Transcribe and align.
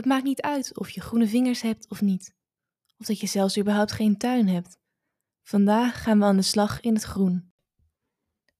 Het 0.00 0.08
maakt 0.08 0.24
niet 0.24 0.40
uit 0.40 0.78
of 0.78 0.90
je 0.90 1.00
groene 1.00 1.26
vingers 1.26 1.60
hebt 1.60 1.88
of 1.88 2.00
niet, 2.00 2.34
of 2.98 3.06
dat 3.06 3.20
je 3.20 3.26
zelfs 3.26 3.58
überhaupt 3.58 3.92
geen 3.92 4.16
tuin 4.16 4.48
hebt. 4.48 4.78
Vandaag 5.42 6.02
gaan 6.02 6.18
we 6.18 6.24
aan 6.24 6.36
de 6.36 6.42
slag 6.42 6.80
in 6.80 6.94
het 6.94 7.02
groen. 7.02 7.52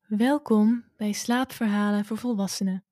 Welkom 0.07 0.85
bij 0.97 1.13
Slaapverhalen 1.13 2.05
voor 2.05 2.19
Volwassenen. 2.19 2.85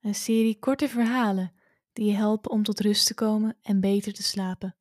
Een 0.00 0.14
serie 0.14 0.58
korte 0.58 0.88
verhalen 0.88 1.52
die 1.92 2.06
je 2.06 2.12
helpen 2.12 2.50
om 2.50 2.62
tot 2.62 2.80
rust 2.80 3.06
te 3.06 3.14
komen 3.14 3.56
en 3.62 3.80
beter 3.80 4.12
te 4.12 4.22
slapen. 4.22 4.76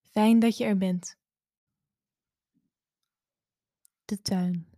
Fijn 0.00 0.38
dat 0.38 0.56
je 0.56 0.64
er 0.64 0.78
bent. 0.78 1.18
De 4.04 4.22
tuin. 4.22 4.68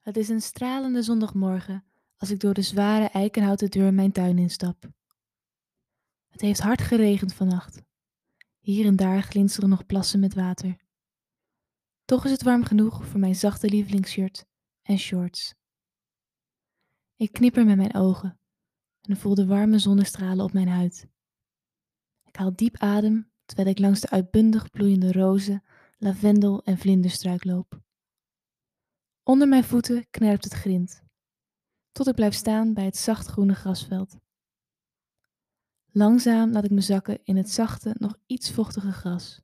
Het 0.00 0.16
is 0.16 0.28
een 0.28 0.42
stralende 0.42 1.02
zondagmorgen 1.02 1.84
als 2.16 2.30
ik 2.30 2.40
door 2.40 2.54
de 2.54 2.62
zware 2.62 3.06
eikenhouten 3.06 3.70
deur 3.70 3.94
mijn 3.94 4.12
tuin 4.12 4.38
instap. 4.38 4.92
Het 6.34 6.42
heeft 6.42 6.60
hard 6.60 6.80
geregend 6.80 7.34
vannacht. 7.34 7.82
Hier 8.60 8.86
en 8.86 8.96
daar 8.96 9.22
glinsteren 9.22 9.68
nog 9.68 9.86
plassen 9.86 10.20
met 10.20 10.34
water. 10.34 10.76
Toch 12.04 12.24
is 12.24 12.30
het 12.30 12.42
warm 12.42 12.64
genoeg 12.64 13.06
voor 13.06 13.20
mijn 13.20 13.34
zachte 13.34 13.68
lievelingsshirt 13.68 14.44
en 14.82 14.98
shorts. 14.98 15.54
Ik 17.16 17.32
knipper 17.32 17.64
met 17.64 17.76
mijn 17.76 17.94
ogen 17.94 18.40
en 19.00 19.16
voel 19.16 19.34
de 19.34 19.46
warme 19.46 19.78
zonnestralen 19.78 20.44
op 20.44 20.52
mijn 20.52 20.68
huid. 20.68 21.08
Ik 22.24 22.36
haal 22.36 22.56
diep 22.56 22.76
adem 22.76 23.30
terwijl 23.44 23.68
ik 23.68 23.78
langs 23.78 24.00
de 24.00 24.10
uitbundig 24.10 24.70
bloeiende 24.70 25.12
rozen, 25.12 25.64
lavendel 25.98 26.62
en 26.64 26.78
vlinderstruik 26.78 27.44
loop. 27.44 27.80
Onder 29.22 29.48
mijn 29.48 29.64
voeten 29.64 30.10
knerpt 30.10 30.44
het 30.44 30.52
grind, 30.52 31.02
tot 31.92 32.06
ik 32.06 32.14
blijf 32.14 32.34
staan 32.34 32.74
bij 32.74 32.84
het 32.84 32.96
zachtgroene 32.96 33.54
grasveld. 33.54 34.22
Langzaam 35.96 36.52
laat 36.52 36.64
ik 36.64 36.70
me 36.70 36.80
zakken 36.80 37.20
in 37.24 37.36
het 37.36 37.50
zachte, 37.50 37.94
nog 37.98 38.18
iets 38.26 38.50
vochtige 38.50 38.92
gras. 38.92 39.42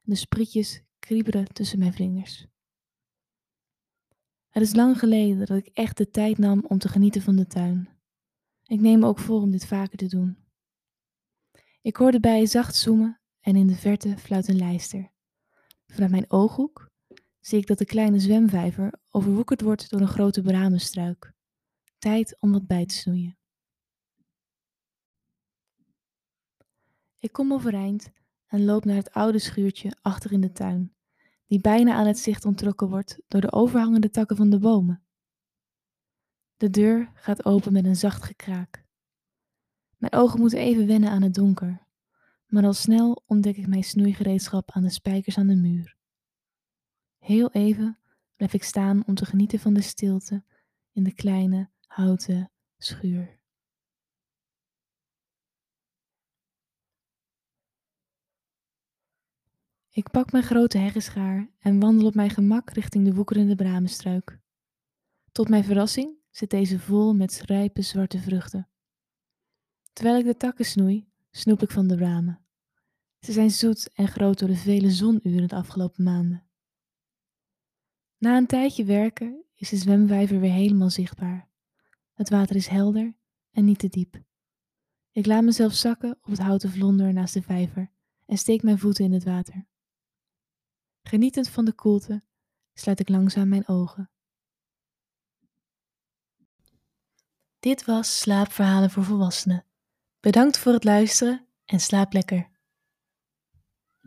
De 0.00 0.14
sprietjes 0.14 0.82
kriebelen 0.98 1.52
tussen 1.52 1.78
mijn 1.78 1.92
vingers. 1.92 2.46
Het 4.48 4.62
is 4.62 4.74
lang 4.74 4.98
geleden 4.98 5.46
dat 5.46 5.56
ik 5.56 5.66
echt 5.66 5.96
de 5.96 6.10
tijd 6.10 6.38
nam 6.38 6.64
om 6.68 6.78
te 6.78 6.88
genieten 6.88 7.22
van 7.22 7.36
de 7.36 7.46
tuin. 7.46 7.88
Ik 8.66 8.80
neem 8.80 8.98
me 8.98 9.06
ook 9.06 9.18
voor 9.18 9.40
om 9.40 9.50
dit 9.50 9.66
vaker 9.66 9.98
te 9.98 10.06
doen. 10.06 10.38
Ik 11.82 11.96
hoor 11.96 12.12
de 12.12 12.20
bijen 12.20 12.48
zacht 12.48 12.76
zoemen 12.76 13.20
en 13.40 13.56
in 13.56 13.66
de 13.66 13.76
verte 13.76 14.18
fluit 14.18 14.48
een 14.48 14.56
lijster. 14.56 15.12
Vanuit 15.86 16.10
mijn 16.10 16.30
ooghoek 16.30 16.90
zie 17.40 17.58
ik 17.58 17.66
dat 17.66 17.78
de 17.78 17.86
kleine 17.86 18.20
zwemvijver 18.20 18.92
overwoekerd 19.10 19.60
wordt 19.60 19.90
door 19.90 20.00
een 20.00 20.08
grote 20.08 20.42
bramenstruik. 20.42 21.32
Tijd 21.98 22.36
om 22.40 22.52
wat 22.52 22.66
bij 22.66 22.86
te 22.86 22.94
snoeien. 22.94 23.38
Ik 27.24 27.32
kom 27.32 27.52
overeind 27.52 28.10
en 28.46 28.64
loop 28.64 28.84
naar 28.84 28.96
het 28.96 29.12
oude 29.12 29.38
schuurtje 29.38 29.96
achter 30.02 30.32
in 30.32 30.40
de 30.40 30.52
tuin, 30.52 30.94
die 31.46 31.60
bijna 31.60 31.94
aan 31.94 32.06
het 32.06 32.18
zicht 32.18 32.44
onttrokken 32.44 32.88
wordt 32.88 33.20
door 33.28 33.40
de 33.40 33.52
overhangende 33.52 34.10
takken 34.10 34.36
van 34.36 34.50
de 34.50 34.58
bomen. 34.58 35.04
De 36.56 36.70
deur 36.70 37.10
gaat 37.14 37.44
open 37.44 37.72
met 37.72 37.84
een 37.84 37.96
zacht 37.96 38.22
gekraak. 38.22 38.84
Mijn 39.96 40.12
ogen 40.12 40.40
moeten 40.40 40.58
even 40.58 40.86
wennen 40.86 41.10
aan 41.10 41.22
het 41.22 41.34
donker, 41.34 41.86
maar 42.46 42.64
al 42.64 42.72
snel 42.72 43.22
ontdek 43.26 43.56
ik 43.56 43.66
mijn 43.66 43.84
snoeigereedschap 43.84 44.70
aan 44.70 44.82
de 44.82 44.90
spijkers 44.90 45.38
aan 45.38 45.46
de 45.46 45.56
muur. 45.56 45.96
Heel 47.18 47.50
even 47.50 47.98
blijf 48.36 48.54
ik 48.54 48.64
staan 48.64 49.02
om 49.06 49.14
te 49.14 49.24
genieten 49.24 49.58
van 49.58 49.74
de 49.74 49.82
stilte 49.82 50.44
in 50.92 51.02
de 51.02 51.14
kleine 51.14 51.70
houten 51.86 52.50
schuur. 52.78 53.42
Ik 59.96 60.10
pak 60.10 60.32
mijn 60.32 60.44
grote 60.44 60.78
heggenschaar 60.78 61.50
en 61.58 61.80
wandel 61.80 62.06
op 62.06 62.14
mijn 62.14 62.30
gemak 62.30 62.70
richting 62.70 63.04
de 63.04 63.14
woekerende 63.14 63.54
bramenstruik. 63.54 64.38
Tot 65.32 65.48
mijn 65.48 65.64
verrassing 65.64 66.16
zit 66.30 66.50
deze 66.50 66.78
vol 66.78 67.14
met 67.14 67.42
rijpe 67.46 67.82
zwarte 67.82 68.18
vruchten. 68.18 68.68
Terwijl 69.92 70.18
ik 70.18 70.24
de 70.24 70.36
takken 70.36 70.64
snoei, 70.64 71.08
snoep 71.30 71.62
ik 71.62 71.70
van 71.70 71.86
de 71.86 71.96
bramen. 71.96 72.46
Ze 73.20 73.32
zijn 73.32 73.50
zoet 73.50 73.90
en 73.92 74.08
groot 74.08 74.38
door 74.38 74.48
de 74.48 74.56
vele 74.56 74.90
zonuren 74.90 75.48
de 75.48 75.54
afgelopen 75.54 76.04
maanden. 76.04 76.46
Na 78.18 78.36
een 78.36 78.46
tijdje 78.46 78.84
werken 78.84 79.44
is 79.54 79.68
de 79.68 79.76
zwemvijver 79.76 80.40
weer 80.40 80.52
helemaal 80.52 80.90
zichtbaar. 80.90 81.48
Het 82.12 82.28
water 82.28 82.56
is 82.56 82.66
helder 82.66 83.16
en 83.50 83.64
niet 83.64 83.78
te 83.78 83.88
diep. 83.88 84.22
Ik 85.12 85.26
laat 85.26 85.44
mezelf 85.44 85.74
zakken 85.74 86.18
op 86.22 86.30
het 86.30 86.40
houten 86.40 86.70
vlonder 86.70 87.12
naast 87.12 87.34
de 87.34 87.42
vijver 87.42 87.90
en 88.26 88.38
steek 88.38 88.62
mijn 88.62 88.78
voeten 88.78 89.04
in 89.04 89.12
het 89.12 89.24
water. 89.24 89.72
Genietend 91.08 91.48
van 91.48 91.64
de 91.64 91.72
koelte 91.72 92.22
sluit 92.74 93.00
ik 93.00 93.08
langzaam 93.08 93.48
mijn 93.48 93.68
ogen. 93.68 94.10
Dit 97.58 97.84
was 97.84 98.18
Slaapverhalen 98.20 98.90
voor 98.90 99.04
Volwassenen. 99.04 99.64
Bedankt 100.20 100.58
voor 100.58 100.72
het 100.72 100.84
luisteren 100.84 101.46
en 101.64 101.80
slaap 101.80 102.12
lekker. 102.12 102.53